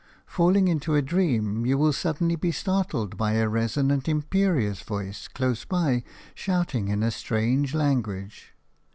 [0.25, 5.63] Falling into a dream you will suddenly be startled by a resonant, imperious voice close
[5.63, 8.55] by, shouting in a strange language.